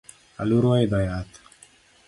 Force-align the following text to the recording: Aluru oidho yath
Aluru 0.45 0.67
oidho 0.79 0.99
yath 1.05 1.35